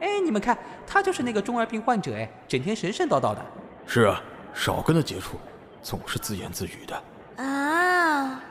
[0.00, 0.56] 哎，你们看，
[0.86, 3.44] 他就是那个中二病患者，哎，整天神神叨叨的。
[3.86, 4.22] 是啊，
[4.54, 5.38] 少跟他接触，
[5.82, 7.02] 总是自言自语的。
[7.42, 8.42] 啊，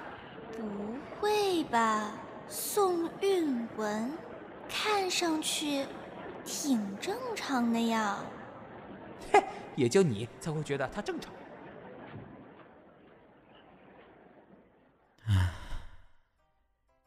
[0.58, 2.12] 不会吧？
[2.48, 4.12] 宋韵文，
[4.70, 5.86] 看上去
[6.46, 8.18] 挺正常的呀。
[9.32, 9.44] 嘿，
[9.76, 11.34] 也就你才会觉得他正常。
[15.28, 15.52] 唉，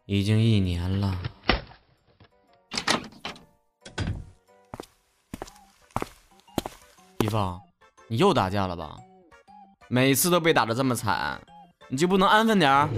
[0.07, 1.16] 已经一年了。
[7.24, 7.60] 一方，
[8.06, 8.96] 你又打架了吧？
[9.88, 11.40] 每次都被打得这么惨，
[11.88, 12.88] 你就不能安分点儿？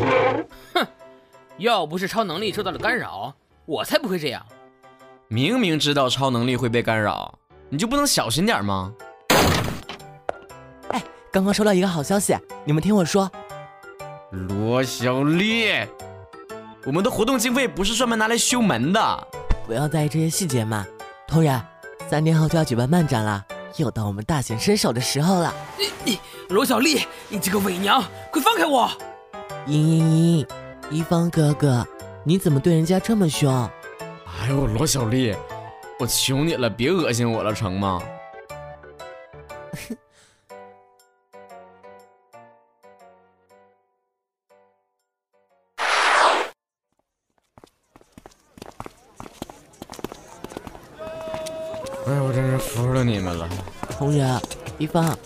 [0.75, 0.87] 哼，
[1.57, 4.45] 要不是超能力受到了干扰，我才不会这样。
[5.29, 7.39] 明明知道超能力会被干扰，
[7.71, 8.93] 你就不能小心点吗？
[10.91, 11.03] 哎，
[11.33, 13.31] 刚刚收到一个好消息，你们听我说。
[14.31, 15.71] 罗小丽，
[16.85, 19.29] 我们的活动经费不是专门拿来修门的。
[19.67, 20.87] 不要在意这些细节嘛。
[21.27, 21.67] 同然，
[22.07, 23.47] 三天后就要举办漫展了。
[23.77, 25.55] 又到我们大显身手的时候了。
[25.79, 28.91] 你你罗小丽，你这个伪娘，快放开我！
[29.67, 30.47] 嘤嘤嘤，
[30.91, 31.87] 一方哥哥，
[32.25, 33.53] 你怎么对人家这么凶？
[34.41, 35.35] 哎呦，罗小丽，
[35.99, 38.03] 我求你了，别恶心我了，成吗？
[52.81, 53.49] 我真是服了你们了。
[53.99, 54.41] 红人，
[54.79, 55.17] 一方，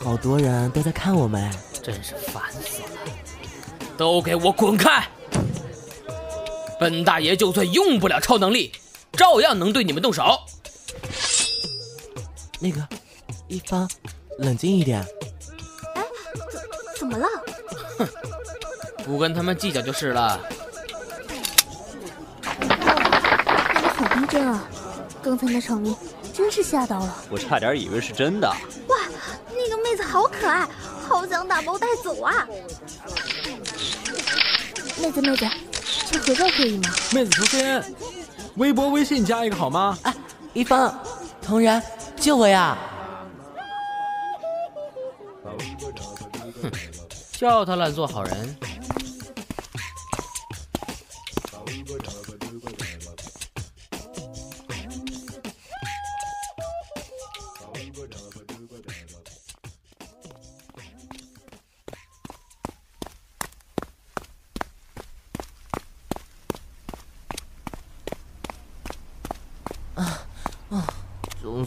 [0.00, 2.88] 好多人都在看我们，真是烦死了！
[3.96, 5.08] 都给我滚开！
[6.78, 8.72] 本大爷就算用不了超能力，
[9.12, 10.38] 照样能对你们动手。
[12.60, 12.86] 那个，
[13.48, 13.88] 一方，
[14.38, 15.04] 冷静一点。
[15.94, 16.02] 哎，
[16.50, 17.26] 怎怎么了？
[17.98, 18.08] 哼，
[19.04, 20.40] 不跟他们计较就是了。
[22.60, 22.78] 你们
[23.96, 24.64] 好逼真啊！
[25.20, 25.94] 刚才那场面。
[26.32, 28.48] 真是吓到了，我差点以为是真的。
[28.48, 28.96] 哇，
[29.50, 30.66] 那个妹子好可爱，
[31.06, 32.46] 好想打包带走啊！
[35.00, 35.44] 妹子妹子，
[36.10, 36.90] 拍合照可以吗？
[37.12, 37.84] 妹子求签，
[38.56, 39.98] 微博微信加一个好吗？
[40.02, 40.14] 哎，
[40.54, 40.98] 一方，
[41.42, 41.82] 同然，
[42.16, 42.78] 救我呀！
[46.62, 46.70] 哼，
[47.32, 48.56] 叫他懒做好人。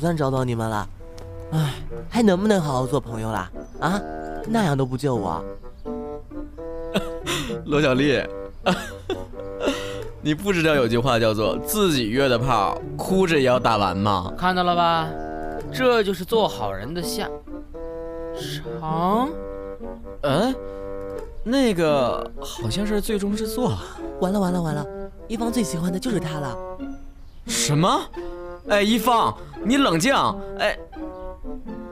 [0.05, 0.87] 算找到你们了，
[1.51, 1.73] 哎，
[2.07, 3.51] 还能不能好好做朋友了？
[3.79, 3.99] 啊，
[4.47, 5.43] 那样都不救我。
[7.65, 8.21] 罗小丽，
[10.21, 14.31] 你不知道有句话叫做“自己约的炮，哭着也要打完”吗？
[14.37, 15.09] 看到了吧，
[15.73, 17.27] 这就是做好人的下
[18.79, 19.27] 场。
[20.21, 20.53] 嗯，
[21.43, 23.75] 那个好像是最终之作。
[24.19, 24.85] 完了完了完了，
[25.27, 26.55] 一方最喜欢的就是他了。
[27.47, 27.99] 什么？
[28.67, 29.35] 哎，一方，
[29.65, 30.13] 你冷静！
[30.59, 30.77] 哎，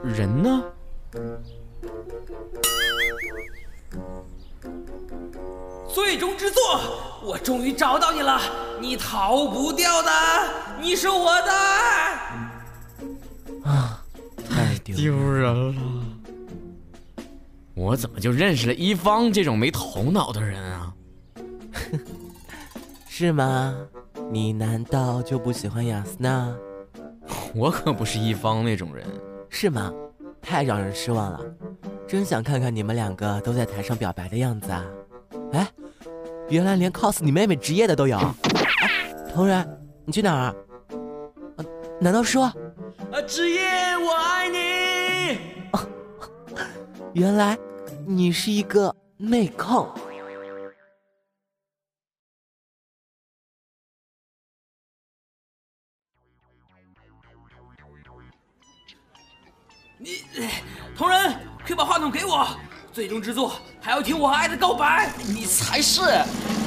[0.04, 0.64] 人呢？
[5.92, 6.62] 最终之作，
[7.24, 8.40] 我终于找到你了！
[8.80, 10.10] 你逃不掉的，
[10.80, 11.52] 你是我的！
[13.64, 14.04] 啊，
[14.48, 15.82] 太丢丢人了！
[17.76, 20.94] 我怎么就认识了一方这种没头脑的人啊？
[23.10, 23.76] 是吗？
[24.32, 26.56] 你难道就不喜欢雅斯娜？
[27.56, 29.06] 我可不是一方那种人，
[29.50, 29.92] 是吗？
[30.42, 31.40] 太让人失望了，
[32.06, 34.86] 真想看看你们两个都在台上表白的样子啊！
[35.54, 35.68] 哎，
[36.50, 38.18] 原来连 cos 你妹妹职业的都有。
[38.18, 39.66] 哎，同仁，
[40.04, 40.56] 你去哪儿？
[41.56, 41.64] 啊，
[42.02, 42.44] 难道说？
[42.44, 43.62] 啊，职业
[43.98, 45.40] 我爱你。
[47.14, 47.58] 原来
[48.06, 49.88] 你是一个妹控。
[60.96, 61.36] 同仁，
[61.66, 62.48] 快把话筒给我！
[62.92, 65.12] 最终之作还要听我和爱的告白。
[65.18, 66.02] 你才是，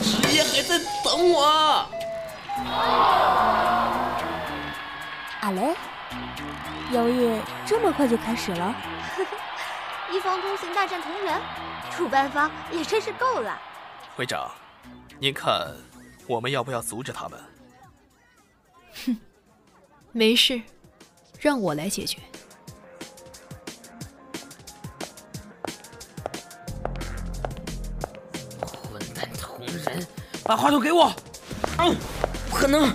[0.02, 1.88] 职业还在等我。
[5.40, 5.76] 阿雷，
[6.90, 8.74] 妖夜这么快就开始了？
[10.10, 11.40] 一方通行大战同人，
[11.96, 13.56] 主办方也真是够了。
[14.16, 14.50] 会长，
[15.20, 15.72] 您看
[16.26, 17.40] 我们要不要阻止他们？
[19.04, 19.16] 哼，
[20.10, 20.60] 没事，
[21.38, 22.18] 让我来解决。
[30.46, 31.12] 把话筒给我！
[31.78, 31.96] 嗯，
[32.48, 32.94] 不可能，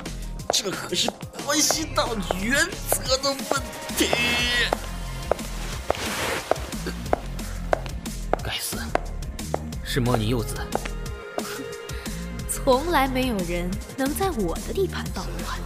[0.53, 1.11] 这可是
[1.45, 2.55] 关系到原
[2.89, 3.61] 则的问
[3.97, 4.09] 题。
[8.41, 8.77] 该死，
[9.83, 10.55] 是魔女柚子。
[12.49, 15.59] 从来没有人能在我的地盘捣乱。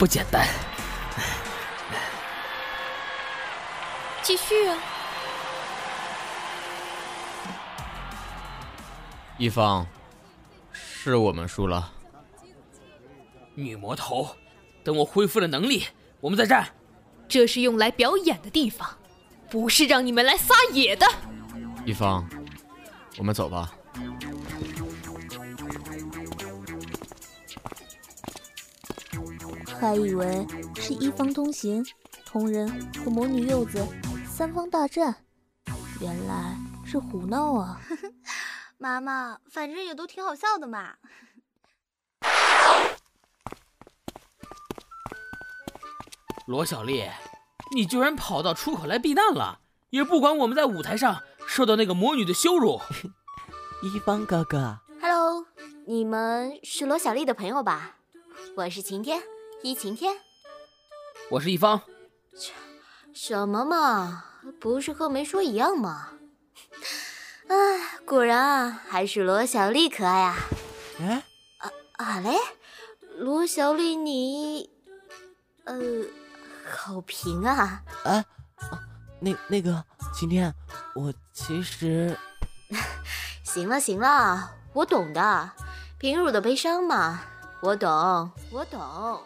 [0.00, 0.48] 不简单。
[4.22, 4.78] 继续啊，
[9.36, 9.86] 一方，
[10.72, 11.92] 是我们输了。
[13.54, 14.34] 女魔头，
[14.82, 15.86] 等我恢复了能力，
[16.22, 16.66] 我们再战。
[17.28, 18.88] 这是用来表演的地方，
[19.50, 21.06] 不是让你们来撒野的。
[21.84, 22.26] 一方，
[23.18, 23.70] 我们走吧。
[29.80, 30.46] 还以为
[30.76, 31.82] 是一方通行，
[32.26, 32.68] 同人
[33.02, 33.82] 和魔女柚子
[34.26, 35.24] 三方大战，
[36.02, 36.54] 原来
[36.84, 37.80] 是胡闹啊！
[38.76, 40.96] 妈妈，反正也都挺好笑的嘛。
[46.46, 47.08] 罗小丽，
[47.74, 52.78] 你居然跑到出口来避难了，也不管我们在舞台上受到那个魔女的羞辱。
[53.82, 55.46] 一方哥哥，Hello，
[55.86, 57.96] 你们是罗小丽的朋友吧？
[58.58, 59.22] 我是晴天。
[59.62, 60.16] 一晴天，
[61.30, 61.82] 我是一方。
[63.12, 64.24] 什么嘛，
[64.58, 66.12] 不是和没说一样吗？
[67.48, 70.36] 哎，果然啊，还是罗小丽可爱啊。
[71.00, 71.24] 哎，
[71.58, 72.36] 啊啊嘞，
[73.18, 74.70] 罗小丽你，
[75.64, 75.76] 呃，
[76.66, 77.82] 好平啊。
[78.04, 78.24] 啊，
[79.20, 79.84] 那那个
[80.14, 80.54] 晴天，
[80.94, 82.16] 我其实
[83.44, 85.50] 行了行了，我懂的，
[85.98, 87.20] 平乳的悲伤嘛，
[87.60, 89.22] 我懂，我懂。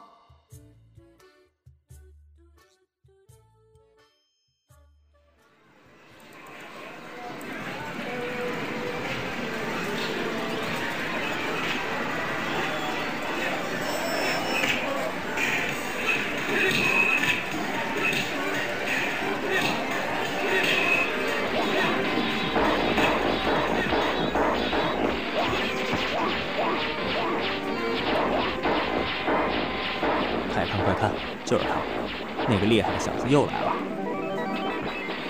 [32.74, 33.72] 厉害的小子又来了。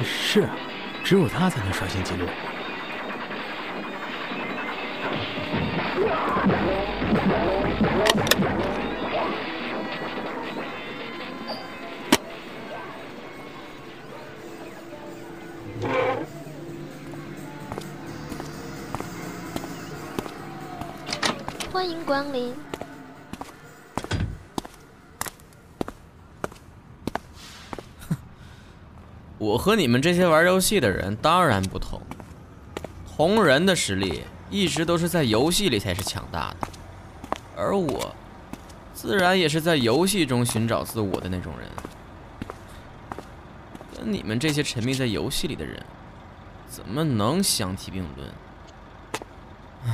[0.03, 0.57] 是啊，
[1.05, 2.27] 只有他才能刷新记录。
[21.71, 22.55] 欢迎光临。
[29.45, 32.01] 我和你们这些玩游戏的人当然不同，
[33.15, 36.69] 同人的实力一直都是在游戏里才是强大的，
[37.55, 38.15] 而我，
[38.95, 41.69] 自然也是在游戏中寻找自我的那种人，
[43.95, 45.85] 跟你们这些沉迷在游戏里的人，
[46.67, 48.31] 怎么能相提并论？
[49.87, 49.93] 唉，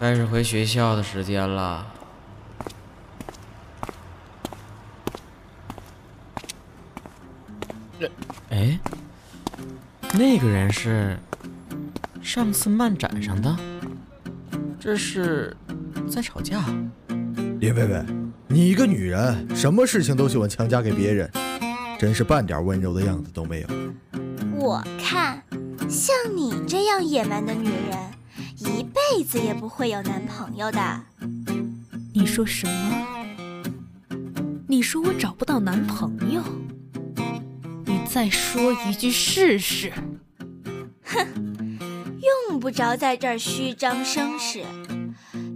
[0.00, 1.86] 该是回学校的时间了。
[10.42, 11.16] 个人是
[12.20, 13.56] 上次漫展上的，
[14.80, 15.56] 这是
[16.10, 16.64] 在吵架。
[17.60, 18.04] 林薇薇，
[18.48, 21.30] 你一个女人，什么事情都喜欢强加给别人，
[21.96, 23.68] 真是半点温柔的样子都没有。
[24.56, 25.40] 我看，
[25.88, 27.96] 像你这样野蛮的女人，
[28.56, 31.00] 一辈子也不会有男朋友的。
[32.12, 33.06] 你说什么？
[34.66, 36.42] 你说我找不到男朋友？
[37.84, 39.92] 你再说一句试试。
[41.12, 41.78] 哼，
[42.48, 44.64] 用不着在这儿虚张声势。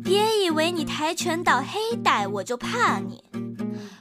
[0.04, 3.24] 别以为你跆拳道黑带我就怕你，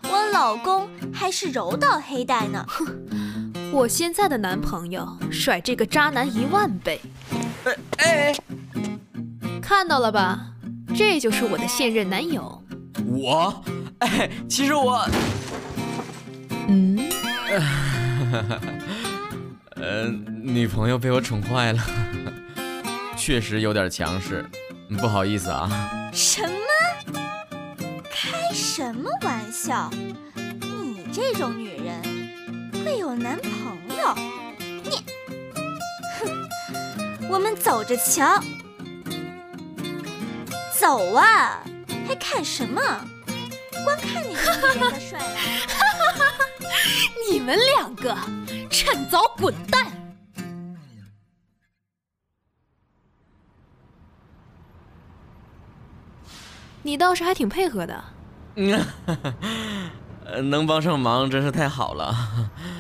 [0.04, 2.64] 我老公还是柔道黑带呢。
[2.68, 2.86] 哼，
[3.74, 7.02] 我现在的男朋友甩这个渣男一万倍。
[7.64, 8.36] 哎哎，
[9.62, 10.52] 看到了吧？
[10.96, 12.62] 这就是我的现任男友。
[13.08, 13.64] 我，
[14.00, 15.08] 哎，其实我，
[16.68, 17.10] 嗯。
[19.86, 20.08] 呃，
[20.42, 21.80] 女朋友被我宠坏了，
[23.16, 24.44] 确实有点强势，
[25.00, 26.10] 不好意思啊。
[26.12, 27.22] 什么？
[28.10, 29.92] 开什么玩笑？
[30.34, 32.02] 你这种女人
[32.84, 34.16] 会有男朋友？
[34.84, 35.04] 你，
[36.20, 38.44] 哼，我们走着瞧。
[40.80, 41.62] 走啊！
[42.08, 42.82] 还看什么？
[43.84, 45.36] 光看你这女人的帅了。
[47.40, 48.16] 们两个
[48.78, 49.88] 趁早滚蛋！
[56.84, 58.04] 你倒是还挺配合的。
[58.56, 58.86] 嗯，
[60.50, 62.14] 能帮上忙真是太好了。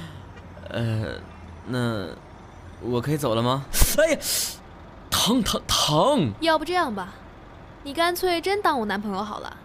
[0.69, 1.17] 呃，
[1.65, 2.09] 那
[2.81, 3.63] 我可以走了吗？
[3.97, 4.19] 哎呀，
[5.09, 6.33] 疼疼疼！
[6.41, 7.13] 要不这样吧，
[7.83, 9.57] 你干脆真当我男朋友好了。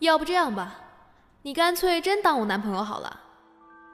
[0.00, 0.74] 要不这样吧，
[1.42, 3.20] 你干脆真当我男朋友好了。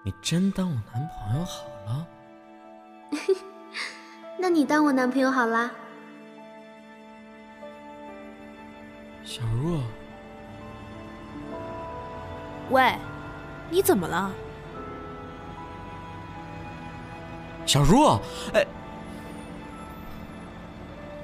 [0.05, 2.07] 你真当我男朋友好了？
[4.39, 5.71] 那你当我男朋友好了。
[9.25, 9.81] 小若，
[12.71, 12.97] 喂，
[13.69, 14.31] 你怎么了？
[17.67, 18.21] 小若，
[18.55, 18.65] 哎，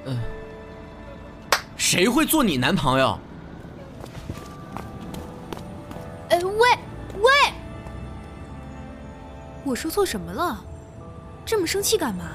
[0.06, 0.18] 嗯，
[1.76, 3.16] 谁会做你男朋友？
[9.72, 10.62] 我说错什么了？
[11.46, 12.26] 这么生气干嘛？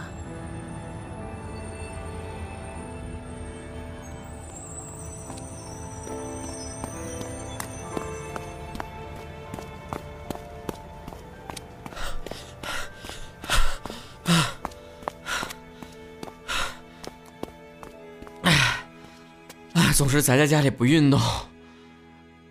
[19.93, 21.19] 总是宅在家里不运动，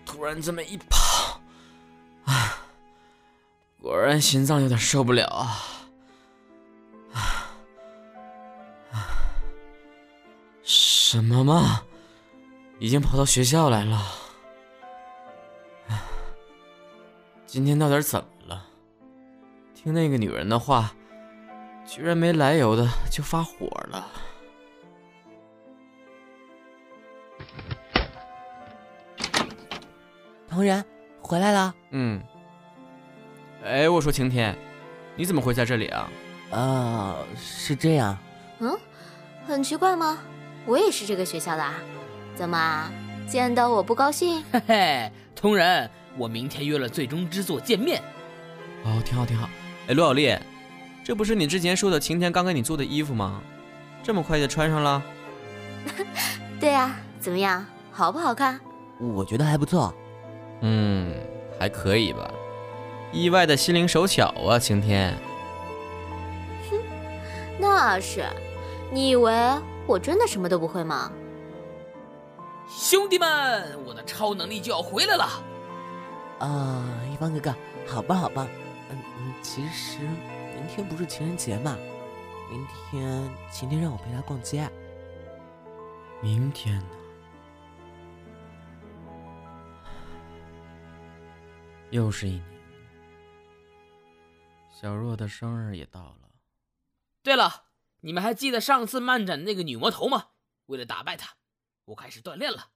[0.04, 0.76] 突然这么一
[4.06, 5.50] 然心脏有点受不了啊！
[10.62, 11.82] 什么嘛，
[12.78, 14.00] 已经跑到学校来了？
[17.46, 18.66] 今天到底怎么了？
[19.74, 20.92] 听那个女人的话，
[21.86, 24.08] 居然没来由的就发火了。
[30.48, 30.84] 同仁，
[31.20, 31.74] 回来了。
[31.90, 32.22] 嗯。
[33.66, 34.56] 哎，我说晴天，
[35.16, 36.08] 你怎么会在这里啊？
[36.52, 38.16] 啊，是这样。
[38.60, 38.78] 嗯，
[39.46, 40.18] 很奇怪吗？
[40.64, 41.74] 我也是这个学校的啊。
[42.34, 42.90] 怎么，
[43.28, 44.42] 见到我不高兴？
[44.52, 48.00] 嘿 嘿，同仁，我明天约了最终之作见面。
[48.84, 49.48] 哦，挺好挺好。
[49.88, 50.36] 哎，罗小丽，
[51.02, 53.42] 这不是你之前说的晴天刚给你做的衣服吗？
[54.02, 55.02] 这么快就穿上了？
[56.60, 58.60] 对呀，怎么样，好不好看？
[59.00, 59.92] 我觉得还不错。
[60.60, 61.12] 嗯，
[61.58, 62.32] 还可以吧，
[63.16, 65.16] 意外的心灵手巧啊，晴天。
[66.70, 66.76] 哼，
[67.58, 68.26] 那是，
[68.92, 69.32] 你以为
[69.86, 71.10] 我真的什么都不会吗？
[72.68, 75.24] 兄弟们，我的超能力就要回来了！
[76.40, 77.54] 啊，一方哥哥，
[77.86, 78.46] 好棒好棒！
[78.90, 81.74] 嗯嗯，其实明天不是情人节嘛，
[82.50, 84.68] 明天晴天让我陪他逛街。
[86.20, 86.84] 明天呢？
[91.90, 92.42] 又是一年，
[94.78, 96.28] 小若的生日也到了。
[97.22, 97.64] 对了，
[98.00, 100.26] 你们还记得上次漫展那个女魔头吗？
[100.66, 101.36] 为了打败她，
[101.86, 102.68] 我开始锻炼了。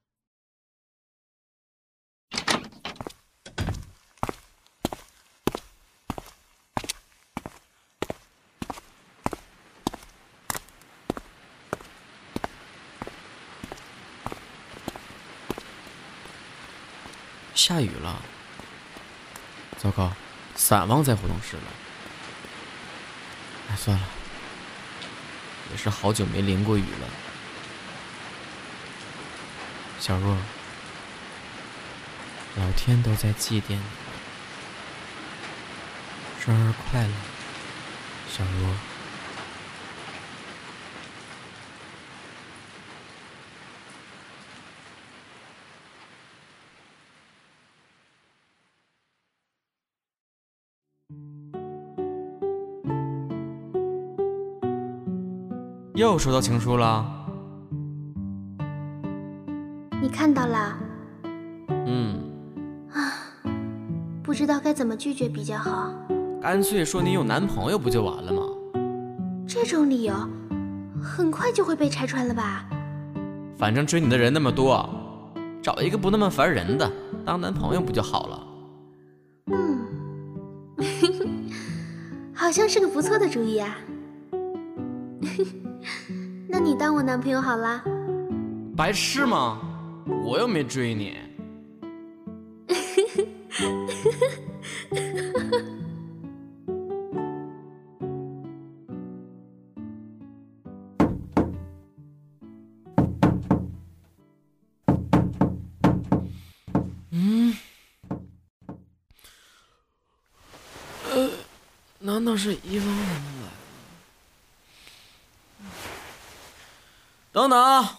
[17.53, 18.19] 下雨了。
[19.77, 20.11] 糟糕，
[20.55, 21.63] 伞忘在活动室了。
[23.75, 24.03] 算了，
[25.71, 27.07] 也是好久没淋过雨了。
[29.99, 30.37] 小若，
[32.57, 33.81] 老天都在祭奠你。
[36.43, 37.13] 生日快乐，
[38.29, 38.90] 小若。
[56.01, 57.05] 又收到情书了，
[60.01, 60.75] 你看到了？
[61.85, 62.19] 嗯。
[62.91, 63.13] 啊，
[64.23, 65.93] 不知道该怎么拒绝比较好。
[66.41, 68.41] 干脆说你有男朋友不就完了吗？
[69.47, 70.15] 这种理由，
[70.99, 72.65] 很快就会被拆穿了吧？
[73.55, 74.89] 反正追你的人那么多，
[75.61, 76.91] 找一个不那么烦人的
[77.23, 78.47] 当男朋友不就好了？
[79.51, 79.85] 嗯，
[82.33, 83.77] 好像是个不错的主意啊。
[86.51, 87.81] 那你当我男朋友好啦。
[88.75, 89.61] 白痴吗？
[90.25, 91.17] 我又没追你。
[107.11, 107.53] 嗯。
[111.99, 112.77] 难道是一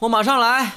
[0.02, 0.72] 我马上来。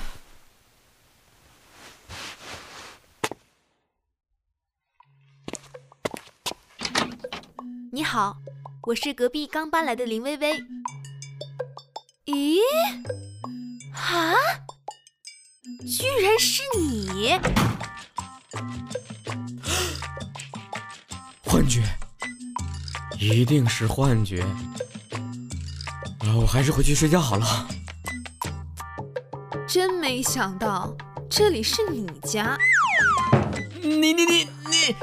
[7.91, 8.38] 你好，
[8.84, 10.63] 我是隔壁刚搬来的林薇薇。
[12.25, 12.60] 咦？
[13.96, 14.36] 啊？
[15.88, 17.32] 居然是你！
[21.41, 21.82] 幻觉，
[23.17, 24.44] 一定是幻觉。
[26.20, 27.67] 啊，我还是回去睡觉好了。
[29.87, 30.91] 真没想到
[31.29, 32.57] 这里是你家。
[33.83, 34.95] 你你你你，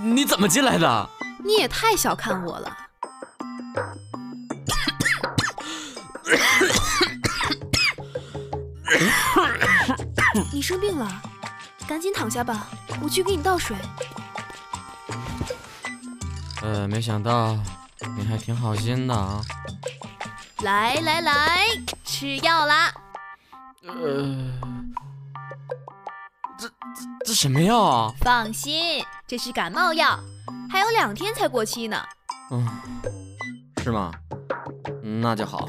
[0.14, 1.10] 你怎么进来的？
[1.44, 2.74] 你也太小看我了。
[10.50, 11.22] 你生病了，
[11.86, 12.68] 赶紧躺下吧，
[13.02, 13.76] 我去给你倒水。
[16.62, 17.54] 呃，没想到
[18.16, 19.42] 你还挺好心的啊。
[20.64, 21.60] 来来来，
[22.04, 22.92] 吃药啦！
[23.86, 23.92] 呃，
[26.58, 26.74] 这这
[27.26, 28.12] 这什么药啊？
[28.20, 30.18] 放心，这是感冒药，
[30.68, 32.04] 还有两天才过期呢。
[32.50, 32.66] 嗯，
[33.84, 34.10] 是吗？
[35.00, 35.68] 那就好。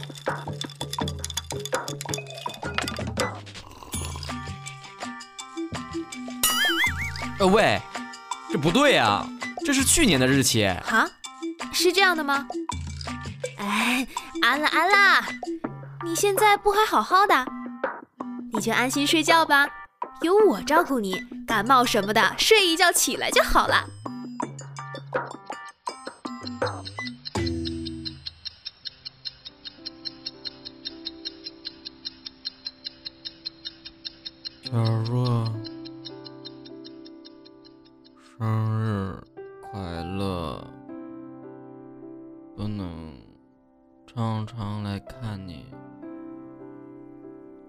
[7.37, 7.79] 呃喂，
[8.51, 9.23] 这不对呀，
[9.63, 10.67] 这是去年的日期。
[10.83, 11.07] 哈，
[11.71, 12.47] 是这样的吗？
[13.57, 14.07] 哎，
[14.41, 15.25] 安啦安啦，
[16.05, 17.45] 你现在不还好好的？
[18.53, 19.67] 你就安心睡觉吧，
[20.21, 23.85] 有我照顾你，感冒什么的，睡一觉起来就好了。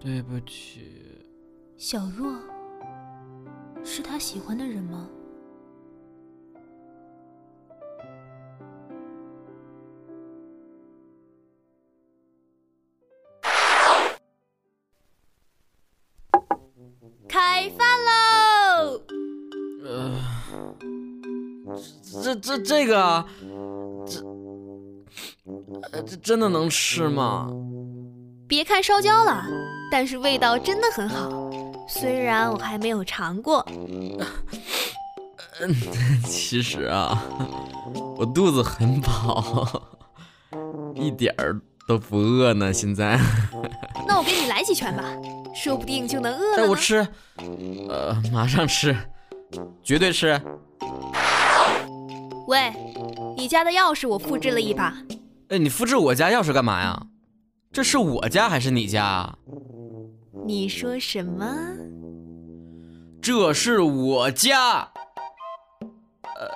[0.01, 1.23] 对不起。
[1.77, 2.33] 小若，
[3.83, 5.07] 是他喜欢的人吗？
[17.27, 19.01] 开饭喽！
[19.85, 20.19] 呃，
[22.23, 23.25] 这这这个，
[24.05, 24.19] 这
[25.91, 27.49] 呃这真的能吃吗？
[28.47, 29.45] 别看烧焦了，
[29.91, 31.29] 但是味道真的很好。
[31.87, 33.63] 虽然我还没有尝过。
[35.59, 35.75] 嗯，
[36.25, 37.21] 其实啊，
[38.17, 39.67] 我肚子很饱，
[40.95, 42.71] 一点儿都不饿呢。
[42.71, 43.19] 现在，
[44.07, 45.03] 那我给你来几拳吧，
[45.53, 46.63] 说不定就能饿了。
[46.63, 47.05] 哎，我吃，
[47.89, 48.95] 呃，马上吃，
[49.83, 50.41] 绝对吃。
[52.47, 52.73] 喂，
[53.37, 54.95] 你家的钥匙我复制了一把。
[55.49, 57.07] 哎，你复制我家钥匙干嘛呀？
[57.73, 59.35] 这是我家还是你家？
[60.33, 61.45] 你说什么？
[63.21, 64.89] 这是我家。
[66.23, 66.49] 呃，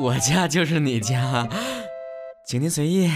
[0.00, 1.46] 我家就是你家，
[2.46, 3.10] 请您随意。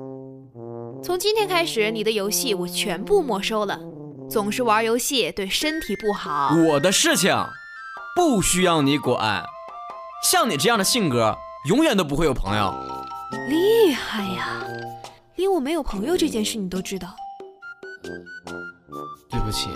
[1.04, 3.78] 从今天开始，你的游戏我全部没收了。
[4.30, 6.54] 总是玩游戏对身体不好。
[6.68, 7.34] 我的事情
[8.16, 9.44] 不需要你管。
[10.22, 11.36] 像你这样的性格，
[11.68, 12.74] 永远都不会有朋友。
[13.48, 14.64] 厉害呀！
[15.36, 17.14] 连我没有朋友这件事你都知道。
[19.30, 19.70] 对不起。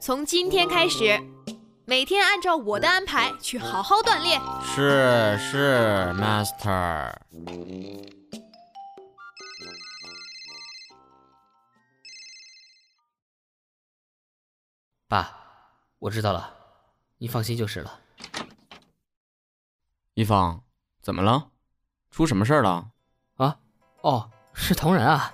[0.00, 1.18] 从今天开始，
[1.84, 4.40] 每天按照我的安排去好好锻炼。
[4.62, 7.14] 是是，Master。
[15.08, 15.36] 爸，
[15.98, 16.52] 我知道了，
[17.18, 18.00] 你放心就是了。
[20.14, 20.62] 一方，
[21.00, 21.50] 怎么了？
[22.10, 22.90] 出什么事儿了？
[23.36, 23.58] 啊？
[24.02, 25.32] 哦，是同仁啊。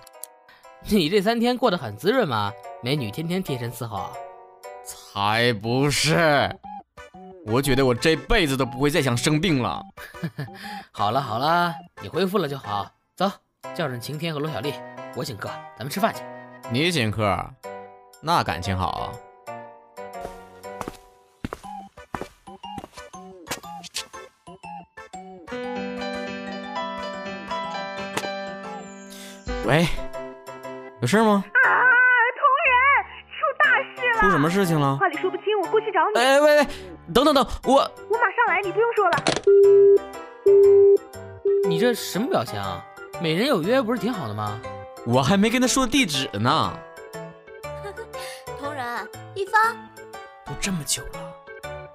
[0.88, 2.52] 你这三天过得很滋润吗？
[2.82, 4.10] 美女天天贴身伺候。
[4.84, 6.50] 才不是！
[7.46, 9.82] 我觉得我这辈子都不会再想生病了。
[10.90, 12.90] 好了好了，你恢复了就好。
[13.14, 13.30] 走，
[13.74, 14.74] 叫上晴天和罗小丽，
[15.14, 16.22] 我请客，咱们吃饭去。
[16.70, 17.38] 你请客，
[18.20, 19.12] 那感情好。
[29.66, 29.86] 喂，
[31.00, 31.42] 有事吗？
[31.46, 31.68] 啊，
[32.36, 32.74] 同仁，
[33.30, 34.20] 出大事了！
[34.20, 34.98] 出什么事情了？
[34.98, 36.20] 话里说不清，我过去找你。
[36.20, 36.66] 哎喂喂，
[37.14, 37.76] 等等等，我
[38.10, 39.16] 我马上来，你不用说了。
[41.66, 42.84] 你这什么表情啊？
[43.18, 44.60] 美人有约不是挺好的吗？
[45.06, 46.78] 我还没跟他说地址呢。
[48.58, 49.74] 同仁，一方，
[50.44, 51.34] 都这么久了，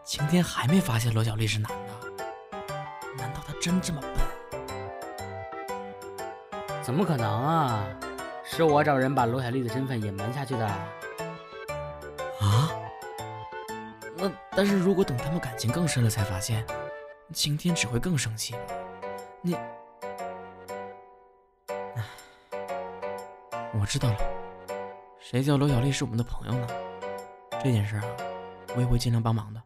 [0.03, 1.77] 晴天还没发现罗小丽是男的，
[3.19, 4.11] 难道他真这么笨？
[6.81, 7.85] 怎么可能啊？
[8.55, 10.65] 是我找人把罗小丽的身份隐瞒下去的。
[10.65, 10.87] 啊？
[14.15, 16.65] 那但是如果等他们感情更深了才发现，
[17.33, 18.55] 晴天只会更生气。
[19.41, 19.57] 你，
[23.77, 24.17] 我知道了，
[25.19, 26.65] 谁叫罗小丽是我们的朋友呢？
[27.61, 28.03] 这件事啊，
[28.73, 29.61] 我也会尽量帮忙的。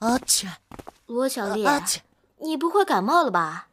[0.00, 0.48] 啊切！
[1.06, 2.00] 罗小丽，啊切！
[2.38, 3.68] 你不会感冒了吧？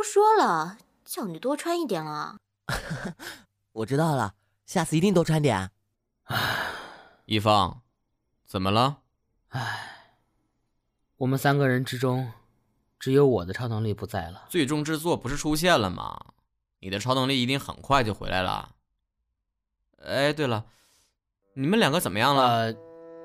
[0.00, 2.38] 都说了，叫你多穿一点了。
[3.72, 4.32] 我知道了，
[4.64, 5.70] 下次一定多穿点。
[7.26, 7.78] 一峰，
[8.46, 9.00] 怎么了？
[9.48, 10.16] 唉，
[11.18, 12.32] 我们三个人之中，
[12.98, 14.46] 只有我的超能力不在了。
[14.48, 16.18] 最终之作不是出现了吗？
[16.78, 18.70] 你的超能力一定很快就回来了。
[20.02, 20.64] 哎，对了，
[21.52, 22.48] 你们两个怎么样了？
[22.48, 22.74] 呃，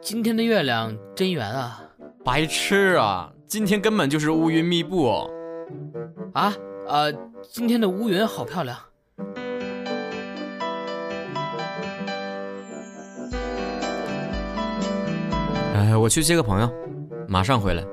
[0.02, 1.82] 今天的月亮真圆啊！
[2.26, 3.32] 白痴啊！
[3.48, 5.34] 今天根本就是乌云密布。
[6.34, 6.54] 啊，
[6.88, 7.12] 呃，
[7.44, 8.78] 今天的乌云好漂亮。
[15.74, 16.70] 哎，我去接个朋友，
[17.28, 17.84] 马上回来。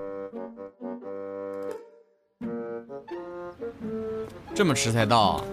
[4.55, 5.45] 这么迟才到啊？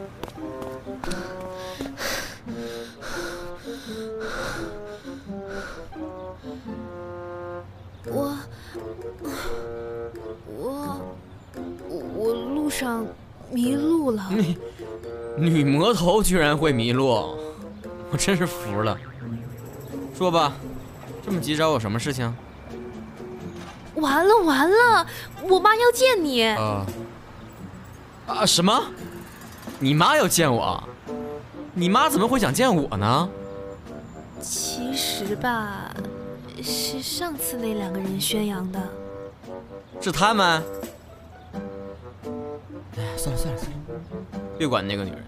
[12.80, 13.06] 上
[13.52, 14.30] 迷路了。
[14.32, 14.56] 女
[15.50, 17.38] 女魔头居然会迷路，
[18.10, 18.98] 我真是服了。
[20.18, 20.54] 说吧，
[21.26, 22.34] 这么急找我什么事情？
[23.96, 25.06] 完了完了，
[25.50, 26.46] 我妈要见你。
[26.46, 26.86] 啊
[28.28, 28.82] 啊什么？
[29.78, 30.82] 你妈要见我？
[31.74, 33.30] 你妈怎么会想见我呢？
[34.40, 35.94] 其实吧，
[36.64, 38.80] 是上次那两个人宣扬的。
[40.00, 40.64] 是他们？
[44.60, 45.24] 别管那个女人，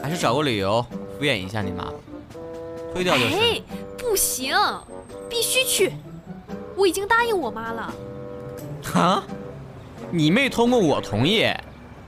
[0.00, 0.80] 还是找个理由
[1.18, 1.92] 敷衍一下你妈吧，
[2.94, 3.34] 推掉就是。
[3.34, 3.60] 哎，
[3.98, 4.54] 不行，
[5.28, 5.92] 必须去！
[6.76, 7.92] 我已经答应我妈了。
[8.94, 9.24] 啊？
[10.12, 11.52] 你没通过我同意，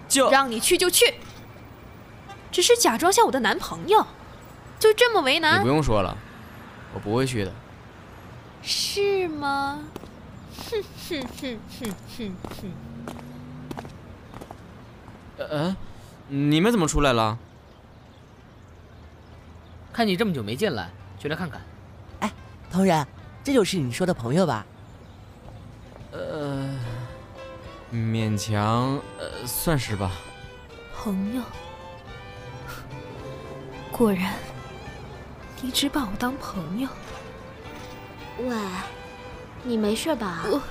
[0.09, 1.15] 就让你去就去，
[2.53, 4.07] 只是假装下我的男朋友，
[4.79, 5.59] 就这么为难？
[5.59, 6.17] 你不用说了，
[6.95, 7.53] 我不会去的。
[8.63, 9.81] 是吗？
[10.71, 12.73] 哼哼哼哼哼哼。
[15.39, 15.77] 呃，
[16.33, 17.37] 你们怎么出来了？
[19.93, 20.89] 看你这么久没进来，
[21.19, 21.61] 就来看看。
[22.21, 22.33] 哎，
[22.71, 23.05] 同仁，
[23.43, 24.65] 这就是你说的朋友吧？
[26.13, 26.69] 呃，
[27.93, 30.13] 勉强，呃，算是吧。
[30.95, 31.43] 朋友，
[33.91, 34.35] 果然，
[35.61, 36.89] 你只把我当朋友。
[38.39, 38.57] 喂，
[39.65, 40.45] 你没事吧？
[40.47, 40.63] 我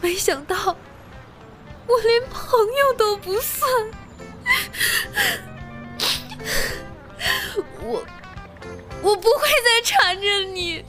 [0.00, 0.76] 没想到，
[1.88, 3.70] 我连朋友都不算。
[7.80, 8.04] 我
[9.02, 10.84] 我不会再缠着你，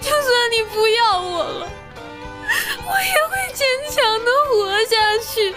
[0.00, 1.68] 就算你不要我了，
[2.86, 5.54] 我也会坚强的活下去。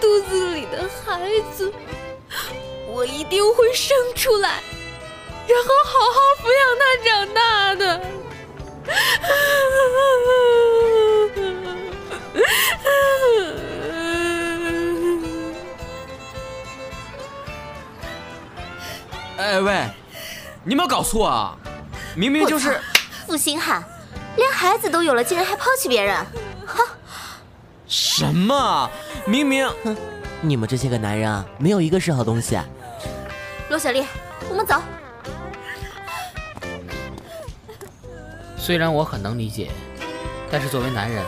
[0.00, 1.72] 肚子里的孩子，
[2.88, 4.62] 我一定会生出来，
[5.48, 7.82] 然后好好抚养他长大的。
[19.38, 19.88] 哎喂，
[20.64, 21.56] 你有没有搞错啊？
[22.14, 22.80] 明明就是
[23.26, 23.82] 负心汉，
[24.36, 26.26] 连孩子都有了，竟然还抛弃别人，
[26.66, 26.84] 哼！
[27.86, 28.90] 什么？
[29.24, 29.96] 明明，哼，
[30.42, 32.58] 你们这些个男人啊，没有一个是好东西。
[33.70, 34.04] 罗小丽，
[34.50, 34.82] 我们走。
[38.68, 39.70] 虽然我很能理解，
[40.50, 41.24] 但是作为男人，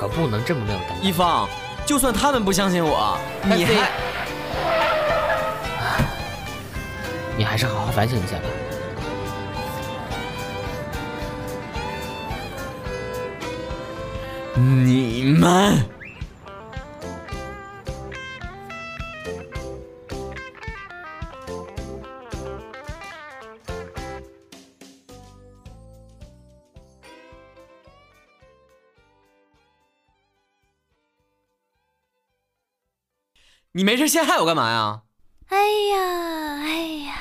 [0.00, 1.02] 可不能这么没有担当。
[1.02, 1.46] 一方，
[1.84, 3.90] 就算他们不相信我，你还，
[7.36, 8.44] 你还是好好反省一下吧。
[14.56, 15.97] 你们。
[33.78, 35.02] 你没事陷害我干嘛呀？
[35.50, 35.56] 哎
[35.92, 37.14] 呀，哎呀，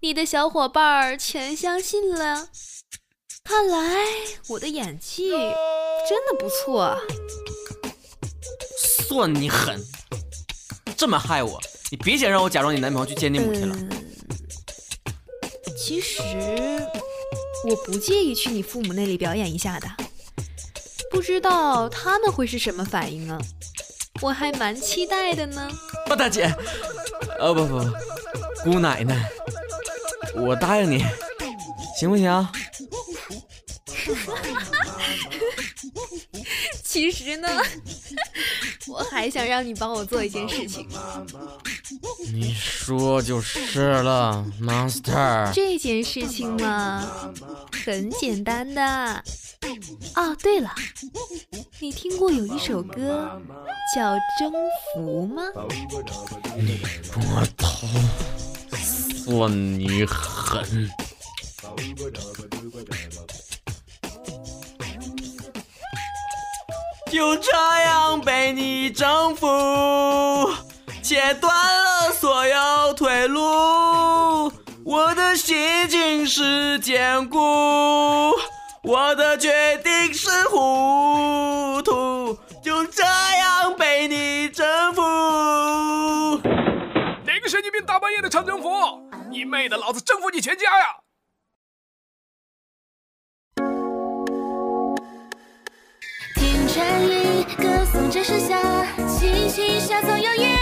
[0.00, 2.48] 你的小伙伴儿全相信了。
[3.44, 4.06] 看来
[4.48, 6.98] 我的演技真的不错啊！
[9.06, 9.78] 算你狠，
[10.96, 11.60] 这么害我，
[11.90, 13.76] 你别想让我假装你男朋友去见你母亲了。
[15.76, 16.22] 其实
[17.68, 19.86] 我不介意去你父母那里表演一下的，
[21.10, 23.38] 不知道他们会是什么反应呢？
[24.20, 25.68] 我还蛮期待的呢。
[26.16, 26.52] 大姐，
[27.38, 27.90] 呃不不不，
[28.64, 29.28] 姑奶奶，
[30.34, 31.04] 我答应你，
[31.98, 32.48] 行不行？
[36.82, 37.48] 其实呢，
[38.88, 40.88] 我还想让你帮我做一件事情。
[42.32, 45.52] 你说就是了，Master。
[45.52, 47.32] 这件事情嘛，
[47.84, 49.22] 很简单的。
[50.16, 50.74] 哦，对了，
[51.80, 53.40] 你听过有一首歌
[53.94, 54.52] 叫《征
[54.94, 55.42] 服》吗？
[56.56, 56.80] 你
[57.14, 57.86] 摸头，
[59.24, 60.90] 算你狠。
[67.10, 67.50] 就这
[67.84, 69.46] 样被你征服，
[71.02, 74.52] 切断了所有退路。
[74.84, 77.38] 我的心境是坚固，
[78.98, 82.36] 我的决定是糊涂。
[82.60, 85.00] 就这样被你征服。
[87.24, 88.68] 哪个神经病大半夜的唱征服？
[89.30, 90.86] 你妹的，老子征服你全家呀！
[96.66, 98.60] 山里歌颂这盛夏，
[99.08, 100.57] 星星下藏有夜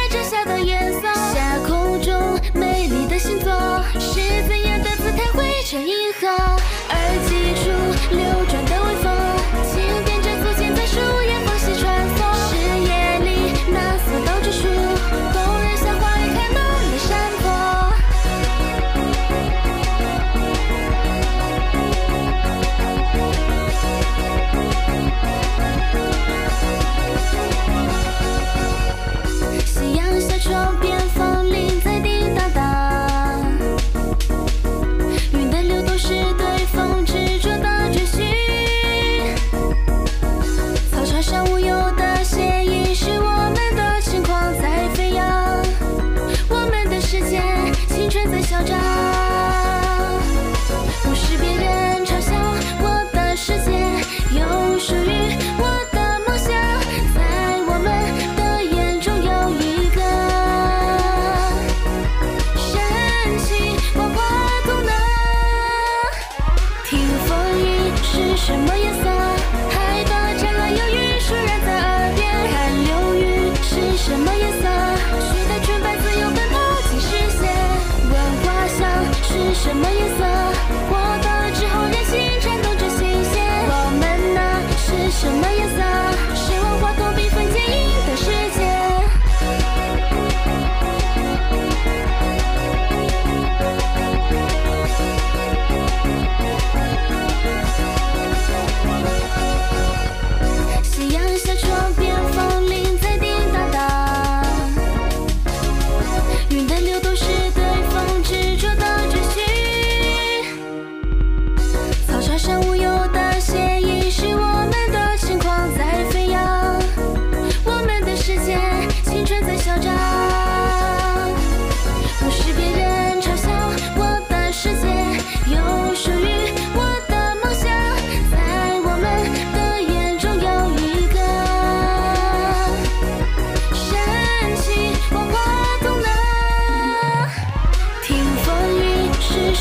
[79.67, 79.96] 什么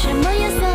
[0.05, 0.74] 什么颜色？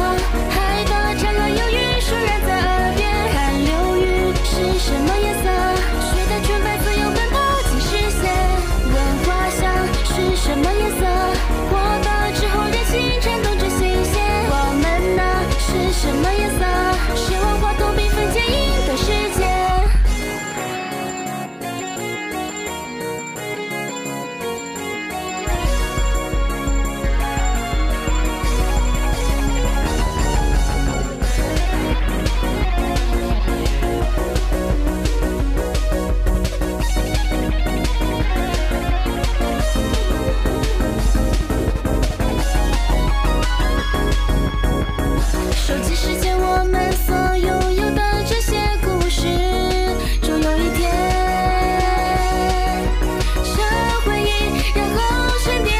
[54.75, 55.79] 然后身边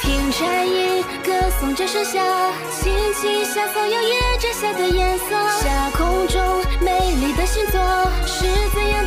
[0.00, 2.20] 听蝉鸣歌颂着盛夏
[2.70, 5.24] 轻轻下风摇曳着夏的颜色
[5.62, 6.42] 夏空中
[6.80, 7.80] 美丽的星座
[8.26, 9.06] 是怎样